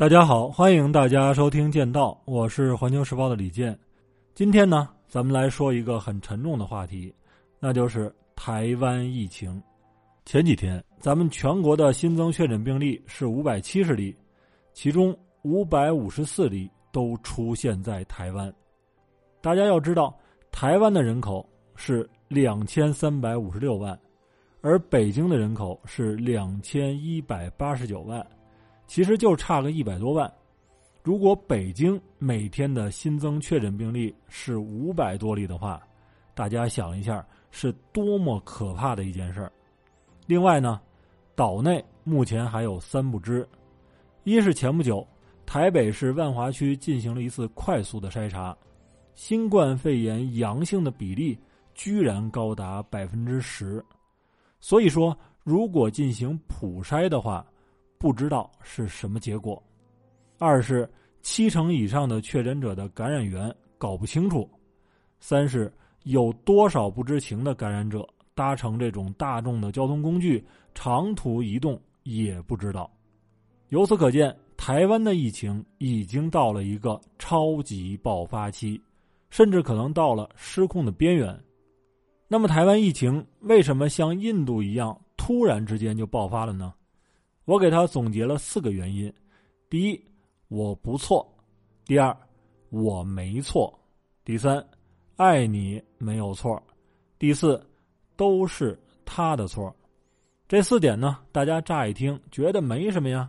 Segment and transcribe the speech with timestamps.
[0.00, 3.78] 大家好，欢迎大家收听《剑道》，我是环球时报的李健。
[4.34, 7.14] 今天呢，咱们来说一个很沉重的话题，
[7.58, 9.62] 那就是台湾疫情。
[10.24, 14.16] 前几天，咱们全国的新增确诊病例是五百七十例，
[14.72, 18.50] 其中五百五十四例都出现在台湾。
[19.42, 20.18] 大家要知道，
[20.50, 21.46] 台湾的人口
[21.76, 24.00] 是两千三百五十六万，
[24.62, 28.26] 而北京的人口是两千一百八十九万。
[28.90, 30.28] 其实就差个一百多万。
[31.04, 35.80] 如果北京每天的新增确诊病例是五百多例的话，
[36.34, 39.52] 大家想一下，是多么可怕的一件事儿。
[40.26, 40.80] 另外呢，
[41.36, 43.48] 岛内目前还有三不知：
[44.24, 45.06] 一是前不久
[45.46, 48.58] 台北市万华区进行了一次快速的筛查，
[49.14, 51.38] 新冠肺炎阳性的比例
[51.76, 53.80] 居然高达百分之十。
[54.58, 57.46] 所以说，如果进行普筛的话，
[58.00, 59.62] 不知道是什么结果。
[60.38, 64.48] 二是七成以上的确诊者的感染源搞不清楚。
[65.18, 65.70] 三是
[66.04, 70.42] 有多少不知情的感染者搭乘这种大众的交通工具
[70.74, 72.90] 长途移动也不知道。
[73.68, 78.80] 由此可见，台湾的疫情已经到了一个超级爆发期，
[79.28, 81.38] 甚至可能到了失控的边缘。
[82.28, 86.72] 那么，台湾疫情为什么像印度一样突然之间就爆发了呢？
[87.50, 89.12] 我给他总结了四个原因：
[89.68, 90.00] 第一，
[90.46, 91.20] 我不错；
[91.84, 92.16] 第二，
[92.68, 93.68] 我没错；
[94.24, 94.64] 第三，
[95.16, 96.56] 爱你没有错；
[97.18, 97.60] 第四，
[98.14, 99.74] 都是他的错。
[100.46, 103.28] 这四点呢，大家乍一听觉得没什么呀，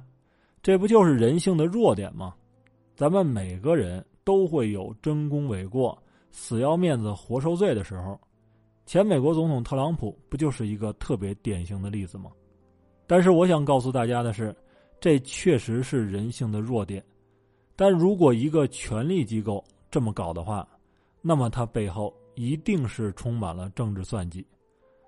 [0.61, 2.35] 这不就是人性的弱点吗？
[2.95, 5.97] 咱们每个人都会有争功诿过、
[6.29, 8.21] 死要面子活受罪的时候。
[8.85, 12.29] 前美国总统特朗普不就是一个特别典型的例子吗？
[13.11, 14.55] 但是我想告诉大家的是，
[14.97, 17.03] 这确实是人性的弱点。
[17.75, 20.65] 但如果一个权力机构这么搞的话，
[21.21, 24.47] 那么他背后一定是充满了政治算计。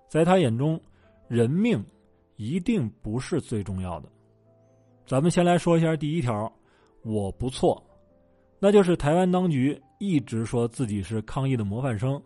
[0.09, 0.78] 在他眼中，
[1.30, 1.81] 人命
[2.36, 4.09] 一定不是最重要的。
[5.06, 6.52] 咱们先来说一下第一条，
[7.03, 7.81] 我不错，
[8.59, 12.22] 那就是台湾当局一直说自己是抗疫的模范生，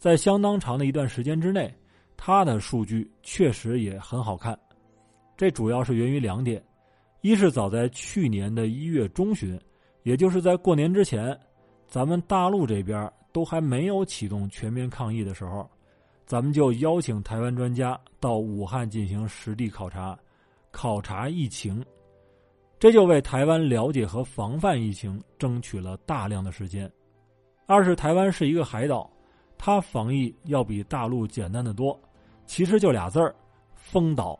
[0.00, 1.72] 在相当长的一段时间之内，
[2.16, 4.58] 他的数据确实也很好看。
[5.42, 6.62] 这主要是源于两点：
[7.20, 9.60] 一是早在去年的一月中旬，
[10.04, 11.36] 也就是在过年之前，
[11.88, 15.68] 咱们大陆这边都还没有启动全面抗疫的时候，
[16.26, 20.16] 咱们就邀请台湾专家到武汉进行实地考察，
[20.70, 21.84] 考察疫情，
[22.78, 26.88] 这就为台湾了解和防范疫情争取了大量的时间。
[27.66, 29.10] 二是台湾是一个海岛，
[29.58, 32.00] 它防疫要比大陆简单的多，
[32.46, 33.34] 其实就俩字儿：
[33.74, 34.38] 封岛。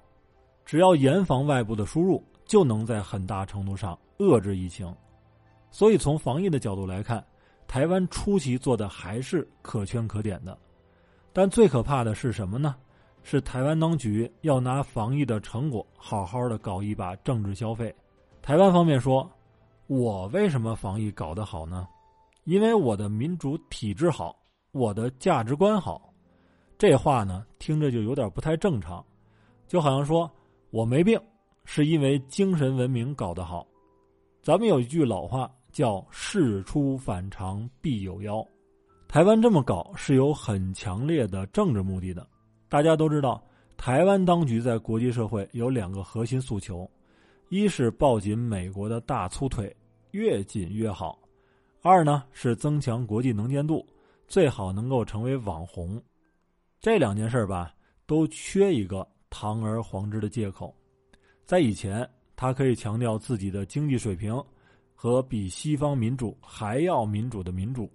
[0.65, 4.95] 只要严防外部的输入，就能在很大程度上遏制疫情。
[5.71, 7.25] 所以，从防疫的角度来看，
[7.67, 10.57] 台湾初期做的还是可圈可点的。
[11.33, 12.77] 但最可怕的是什么呢？
[13.23, 17.95] 是台湾当局要拿防疫的成果好好的搞一把政治消费。
[18.43, 19.31] 台湾方面说
[19.87, 21.87] ：“我为什么防疫搞得好呢？
[22.45, 24.37] 因为我的民主体制好，
[24.73, 26.13] 我的价值观好。”
[26.77, 29.05] 这话呢，听着就有点不太正常，
[29.67, 30.31] 就好像说。
[30.73, 31.21] 我没病，
[31.67, 33.67] 是因为精神文明搞得好。
[34.43, 38.43] 咱们有一句老话叫“事出反常必有妖”，
[39.07, 42.27] 台湾这么搞是有很强烈的政治目的的。
[42.71, 43.45] 大家都知道，
[43.77, 46.91] 台湾当局在国际社会有两个核心诉求：
[47.51, 49.77] 一是抱紧美国的大粗腿，
[50.13, 51.19] 越紧越好；
[51.83, 53.87] 二呢是增强国际能见度，
[54.27, 56.03] 最好能够成为网红。
[56.81, 57.75] 这两件事吧，
[58.07, 59.07] 都缺一个。
[59.33, 60.73] 堂而皇之的借口，
[61.47, 62.07] 在以前，
[62.37, 64.39] 他可以强调自己的经济水平
[64.95, 67.91] 和比西方民主还要民主的民主，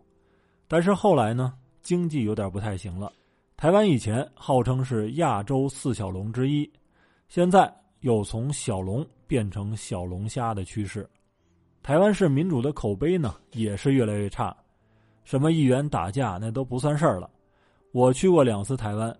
[0.67, 1.53] 但是后来呢，
[1.83, 3.13] 经济有点不太行了。
[3.55, 6.69] 台湾以前号称是亚洲四小龙之一，
[7.29, 11.07] 现在又从小龙变成小龙虾的趋势。
[11.83, 14.55] 台湾市民主的口碑呢，也是越来越差，
[15.23, 17.29] 什么议员打架那都不算事儿了。
[17.91, 19.15] 我去过两次台湾。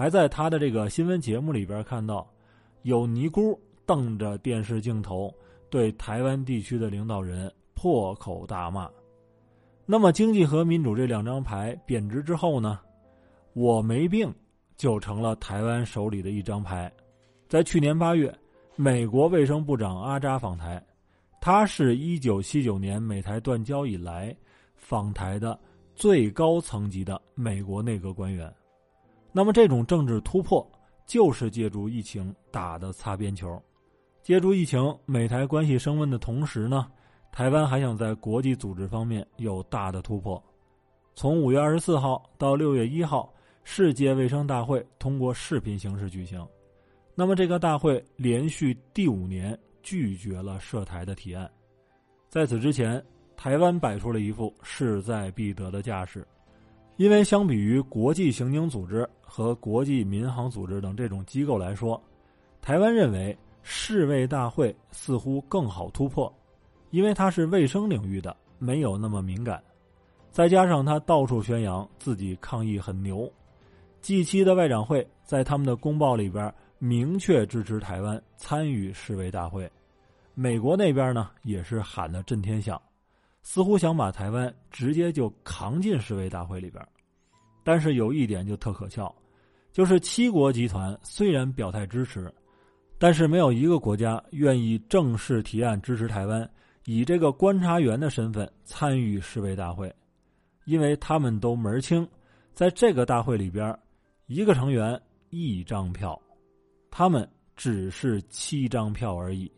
[0.00, 2.26] 还在他的这个新闻节目里边看到，
[2.84, 5.30] 有尼姑瞪着电视镜头
[5.68, 8.90] 对台湾地区的领导人破口大骂。
[9.84, 12.80] 那么，经济和民主这两张牌贬值之后呢？
[13.52, 14.32] 我没病
[14.74, 16.90] 就成了台湾手里的一张牌。
[17.46, 18.34] 在去年八月，
[18.76, 20.82] 美国卫生部长阿扎访台，
[21.42, 24.34] 他是一九七九年美台断交以来
[24.76, 25.60] 访台的
[25.94, 28.50] 最高层级的美国内阁官员。
[29.32, 30.68] 那么，这种政治突破
[31.06, 33.60] 就是借助疫情打的擦边球。
[34.22, 36.86] 借助疫情，美台关系升温的同时呢，
[37.32, 40.42] 台湾还想在国际组织方面有大的突破。
[41.14, 43.32] 从五月二十四号到六月一号，
[43.64, 46.46] 世界卫生大会通过视频形式举行。
[47.14, 51.50] 那么，这个大会连续第五年拒绝了涉台的提案。
[52.28, 53.02] 在此之前，
[53.36, 56.26] 台湾摆出了一副势在必得的架势，
[57.00, 61.98] 因为相比于国际刑警组织和国际民航组织等这种机构来说，
[62.60, 66.30] 台湾认为世卫大会似乎更好突破，
[66.90, 69.62] 因为它是卫生领域的，没有那么敏感。
[70.30, 73.32] 再加上他到处宣扬自己抗疫很牛
[74.02, 79.66] ，G7 的外长会在他们的公报里边明确支持台湾参与世卫大会，
[80.34, 82.78] 美国那边呢也是喊得震天响，
[83.42, 86.84] 似乎想把台湾直接就扛进世卫大会里边。
[87.62, 89.14] 但是有一点就特可笑，
[89.72, 92.32] 就是七国集团虽然表态支持，
[92.98, 96.48] 但是没有一个国家愿意正式提案支持台湾
[96.84, 99.94] 以这个观察员的身份参与世卫大会。
[100.66, 102.06] 因为他们都门清，
[102.54, 103.76] 在这个大会里边，
[104.26, 105.00] 一个成员
[105.30, 106.20] 一张票，
[106.90, 109.50] 他们只是七张票而已。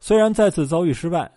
[0.00, 1.30] 虽然再次遭遇失败，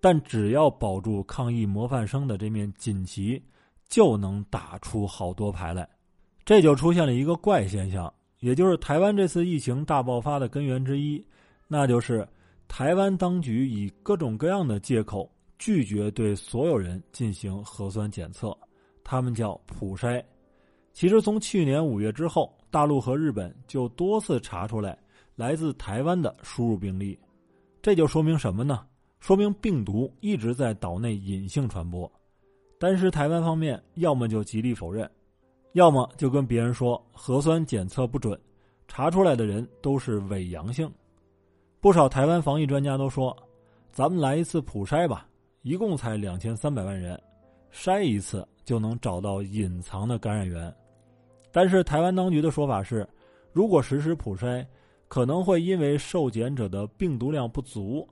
[0.00, 3.42] 但只要保住抗疫模范生的这面锦旗，
[3.88, 5.88] 就能打出好多牌来。
[6.44, 11.24] 这就出现了一个怪现象，也就是台湾这次疫情大爆发的根源之一，
[11.66, 12.26] 那就是
[12.68, 15.30] 台湾当局以各种各样的借口。
[15.58, 18.54] 拒绝对所有人进行核酸检测，
[19.02, 20.22] 他们叫普筛。
[20.92, 24.98] 其实从去年五月之后，大陆和日本就多次查出来
[25.34, 27.18] 来自台湾的输入病例，
[27.80, 28.84] 这就说明什么呢？
[29.26, 32.08] 说明病毒一直在岛内隐性传播。
[32.78, 35.10] 但是台湾方面要么就极力否认，
[35.72, 38.40] 要么就跟别人说核酸检测不准，
[38.86, 40.88] 查出来的人都是伪阳性。
[41.80, 43.36] 不少台湾防疫专家都说
[43.90, 45.26] ：“咱们来一次普筛吧。”
[45.62, 47.20] 一共才两千三百万人，
[47.72, 50.72] 筛一次就能找到隐藏的感染源，
[51.50, 53.04] 但是台湾当局的说法是，
[53.52, 54.64] 如果实施普筛，
[55.08, 58.08] 可能会因为受检者的病毒量不足，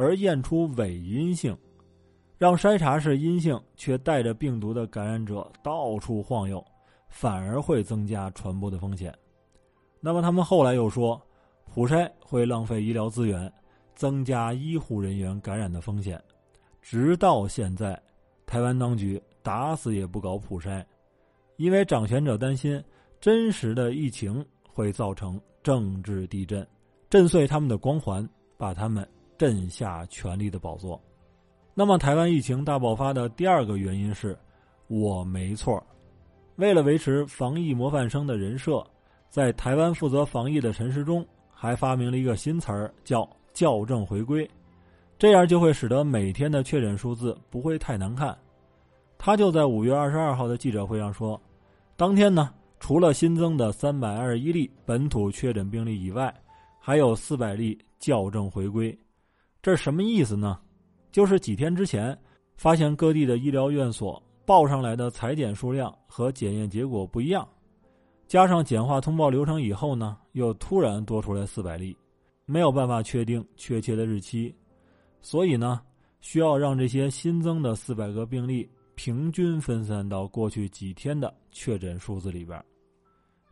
[0.00, 1.54] 而验出伪阴性，
[2.38, 6.64] 让筛查是阴性却带着病毒的感染者到处晃悠，
[7.10, 9.14] 反而会增加传播的风险。
[10.00, 11.20] 那么他们后来又说，
[11.66, 13.52] 普筛会浪费医疗资源，
[13.94, 16.18] 增加医护人员感染的风险。
[16.80, 18.02] 直到现在，
[18.46, 20.82] 台湾当局打死也不搞普筛，
[21.58, 22.82] 因为掌权者担心
[23.20, 26.66] 真实的疫情会造成政治地震，
[27.10, 28.26] 震碎他们的光环，
[28.56, 29.06] 把他们
[29.40, 31.00] 镇下权力的宝座。
[31.72, 34.38] 那么，台湾疫情大爆发的第二个原因是，
[34.86, 35.82] 我没错。
[36.56, 38.86] 为了维持防疫模范生的人设，
[39.30, 44.46] 在台湾负责防疫的陈时中还发明了一个新词儿，叫“校正回归”。
[45.18, 48.36] 这样就会使得每天的确诊数字不会太难看。
[49.16, 51.40] 他就在五月二十二号的记者会上说，
[51.96, 56.30] 当天呢，除了新增的三百二十一例本土确诊病例以外，
[56.78, 58.94] 还有四百例校正回归。
[59.62, 60.58] 这什么意思呢？
[61.12, 62.16] 就是几天之前
[62.56, 67.46] 发现各地的医疗院所报上来的裁剪数量和检验结果不一样，
[68.26, 71.96] 加上简化通报流程以后呢，又突然多出来四百例，
[72.46, 74.54] 没有办法确定确切的日期。
[75.20, 75.82] 所以呢，
[76.20, 82.62] 需要让这些新增的四百个病例平均分散到过去几天的确诊数字里边。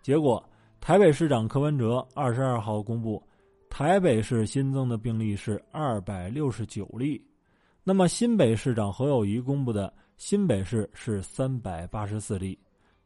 [0.00, 0.42] 结果，
[0.80, 3.23] 台北市长柯文哲二十二号公布，
[3.78, 7.25] 台北市新增的病例是二百六十九例，
[7.85, 12.58] 那么新北市长何友谊公布的新北市是三百八十四例，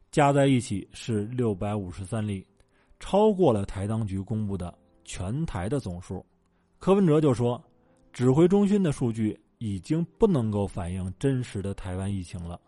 [0.09, 2.43] 加在一起是六百五十三例，
[2.99, 4.75] 超过了台当局公布的
[5.05, 6.25] 全台的总数。
[6.79, 7.63] 柯文哲就说。
[8.11, 12.59] 指挥中心的数据已经不能够反映真实的台湾疫情了。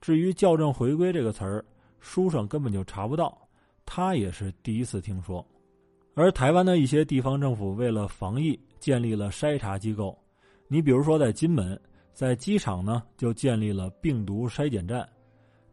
[0.00, 1.62] 至于“校正回归”这个词儿，
[2.00, 3.36] 书上根本就查不到，
[3.84, 5.46] 他也是第一次听说。
[6.14, 10.16] 而台湾的一些地方政府为了防疫，建立了筛查机构。
[10.68, 11.78] 你比如说，在金门，
[12.12, 15.08] 在机场呢就建立了病毒筛检站。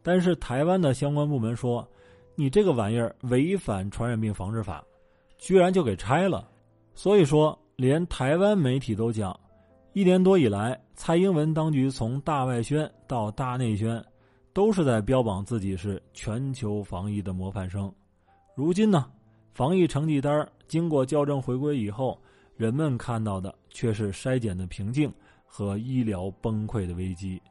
[0.01, 1.87] 但是台湾的相关部门说，
[2.35, 4.83] 你这个玩意儿违反传染病防治法，
[5.37, 6.49] 居然就给拆了。
[6.93, 7.57] 所以说。
[7.77, 9.35] 连台湾媒体都讲，
[9.93, 14.05] 一年多以来，蔡英文当局从大外宣到大内宣，
[14.53, 17.91] 都是在标榜自己是全球防疫的模范生。
[18.53, 19.09] 如今呢，
[19.53, 22.19] 防疫成绩单经过校正回归以后，
[22.55, 25.11] 人们看到的却是筛检的瓶颈
[25.45, 27.41] 和医疗崩溃的危机。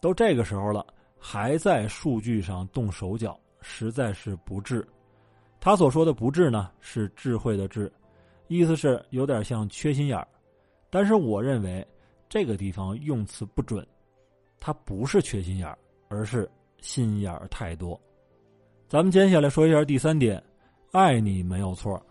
[0.00, 0.86] 都这个时候了，
[1.18, 4.86] 还在数据上动手脚，实在是不智。
[5.58, 7.92] 他所说的不智呢，是智慧的智。
[8.46, 10.28] 意思是有点像缺心眼儿。
[10.88, 11.84] 但是我认为
[12.28, 13.84] 这个地方用词不准，
[14.60, 15.76] 它不是缺心眼儿，
[16.08, 16.48] 而是
[16.80, 18.00] 心眼儿太多。
[18.88, 20.40] 咱们接下来说一下第三点，
[20.96, 22.02] 爱你没有错，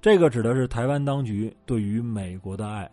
[0.00, 2.90] 这个指的是台湾当局对于美国的爱。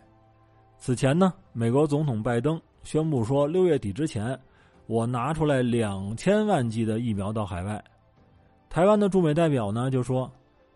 [0.78, 4.38] 此前呢，美国总统拜登宣布说，六月底之前，
[4.86, 7.82] 我拿出来两千万剂的疫苗到海外。
[8.70, 10.30] 台湾的驻美代表呢就说。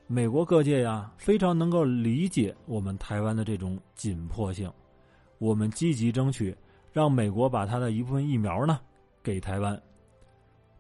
[0.05, 4.70] 美国各界呀，非常能够理解我们台湾的这种紧迫性，
[5.39, 6.55] 我们积极争取
[6.91, 8.79] 让美国把他的一部分疫苗呢
[9.24, 9.82] 给台湾。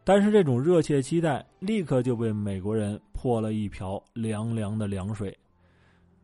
[0.03, 5.35] 但是这种热切期待立刻就被美国人泼了一瓢凉凉的凉水。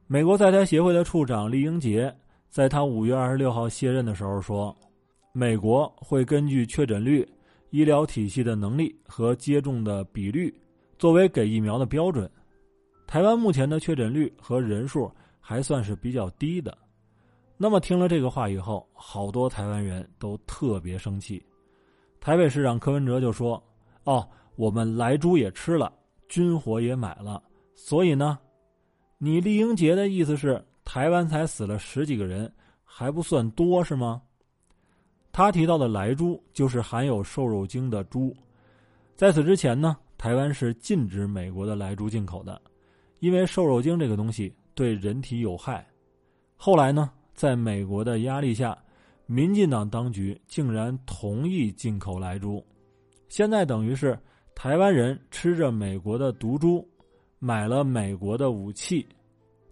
[0.08, 2.14] 美国在台协会的处长厉英杰
[2.50, 4.76] 在他五月二十六号卸任的时候说
[5.32, 7.28] ：“美国会根据确诊率、
[7.70, 10.54] 医疗体系的能力和接种的比率
[10.98, 12.30] 作为给疫苗的标准。”
[13.06, 16.78] 台湾目前的确诊率和人数还算是比较低的，
[17.56, 21.42] 那么听了这个话以后，好多台湾人都特别生气。
[22.20, 23.64] 台北市长柯文哲就说
[24.10, 25.94] ：“哦，我们莱猪也吃了，
[26.28, 27.40] 军火也买了，
[27.76, 28.40] 所以呢，
[29.20, 32.52] 你厉英杰的意思是台湾才死了十几个人，
[32.84, 34.20] 还不算多是吗？”
[35.32, 38.36] 他提到的莱猪就是含有瘦肉精的猪，
[39.16, 42.60] 在此之前呢，台湾是禁止美国的莱猪进口的。
[43.20, 45.86] 因为瘦肉精这个东西对人体有害，
[46.56, 48.76] 后来呢，在美国的压力下，
[49.28, 52.66] 民进党当局竟然同意进口来猪，
[53.30, 54.18] 现在等于是
[54.54, 56.86] 台湾人吃着美国的毒猪，
[57.40, 59.08] 买了美国的武器，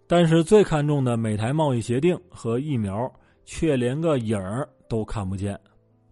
[0.06, 3.12] 但是最看重的美台贸易协定和疫苗
[3.44, 5.58] 却连个影儿都看不见。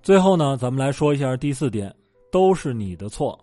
[0.02, 1.94] 最后呢，咱们来说一下第四点，
[2.30, 3.38] 都是你的错。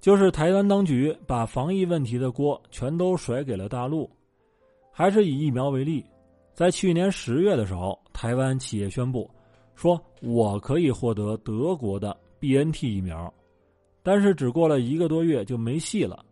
[0.00, 4.08] 就是台湾当局把防疫问题的锅全都甩给了大陆，
[4.92, 6.04] 还是以疫苗为例，
[6.54, 9.28] 在去年十月的时候，台湾企业宣布
[9.74, 13.32] 说我可以获得德国的 B N T 疫苗，
[14.02, 16.24] 但是只过了一个多月就没戏了，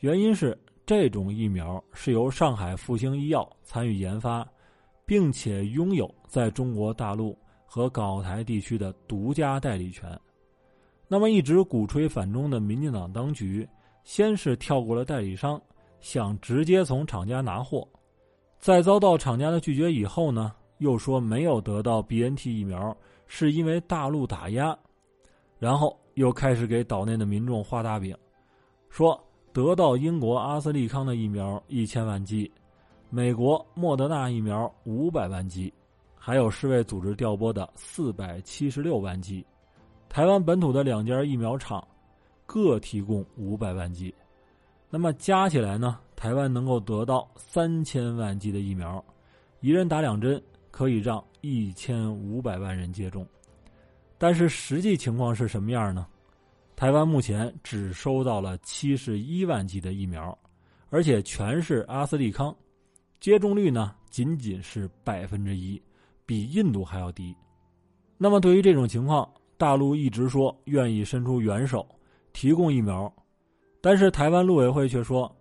[0.00, 4.46] 原因是这种疫苗是由上海复星医药参与研发，
[5.04, 10.18] 并且拥有在中国大陆和港澳台地区的独家代理权。
[11.08, 13.68] 那么，一直鼓吹反中的民进党当局，
[14.02, 15.60] 先是跳过了代理商，
[16.00, 17.86] 想直接从厂家拿货，
[18.58, 24.76] 在遭到厂家的拒绝以后呢，又说没有得到 BNT 疫苗是因为大陆打压，
[25.58, 28.16] 然后又开始给岛内的民众画大饼，
[28.88, 29.18] 说
[29.52, 32.50] 得到英国阿斯利康的疫苗一千万剂，
[33.08, 35.72] 美国莫德纳疫苗五百万剂，
[36.14, 39.44] 还有世卫组织调拨的四百七十六万剂。
[40.08, 41.86] 台湾本土的两家疫苗厂，
[42.46, 44.14] 各提供五百万剂，
[44.90, 45.98] 那么加起来呢？
[46.14, 49.04] 台湾能够得到三千万剂的疫苗，
[49.60, 53.26] 一人打两针，可以让一千五百万人接种。
[54.18, 56.06] 但是实际情况是什么样呢？
[56.74, 60.36] 台湾目前只收到了七十一万剂的疫苗，
[60.90, 62.54] 而且全是阿斯利康，
[63.18, 65.80] 接种率呢仅仅是百分之一，
[66.26, 67.34] 比印度还要低。
[68.18, 71.86] 那么对于这种情况，大陆一直说愿意伸出援手，
[72.32, 73.10] 提供疫苗，
[73.80, 75.34] 但是台湾陆委会却说，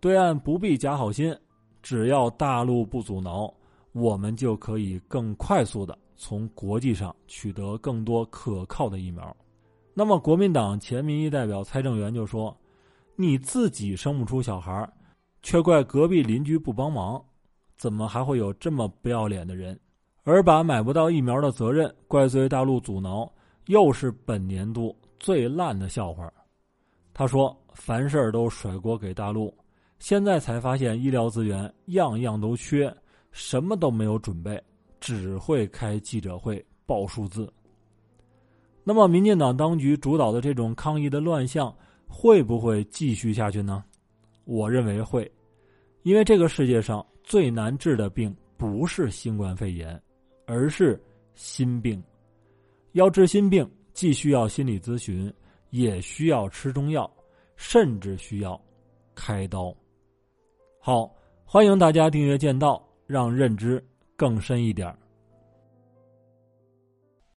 [0.00, 1.36] 对岸不必假好心，
[1.82, 3.52] 只要大陆不阻挠，
[3.92, 9.34] 我们就可以更快速的从国际上取得更多可靠的疫苗。
[9.94, 12.54] 那么，国民党前民意代表蔡正元就说
[13.16, 14.86] ：“你自己生不出小孩，
[15.42, 17.24] 却怪隔壁邻居不帮忙，
[17.76, 19.80] 怎么还会有这么不要脸的人？
[20.24, 23.26] 而把买不到疫苗的责任怪罪大陆阻挠。”
[23.68, 26.32] 又是本年度最烂的笑话。
[27.12, 29.54] 他说：“凡事都甩锅给大陆，
[29.98, 32.90] 现在才发现医疗资源样样都缺，
[33.30, 34.58] 什么都没有准备，
[35.00, 37.52] 只会开记者会报数字。”
[38.84, 41.74] 那么，民进党当局主导的这种抗疫的乱象
[42.06, 43.84] 会不会继续下去呢？
[44.44, 45.30] 我认为会，
[46.04, 50.00] 因为这个世界上最难治的病不是新冠肺炎，
[50.46, 50.98] 而是
[51.34, 52.02] 心病。
[52.92, 55.30] 要治心病，既需要心理咨询，
[55.68, 57.10] 也需要吃中药，
[57.56, 58.58] 甚至需要
[59.14, 59.76] 开刀。
[60.80, 61.14] 好，
[61.44, 62.76] 欢迎大家订阅《剑道》，
[63.06, 63.84] 让认知
[64.18, 64.98] 更深一点儿。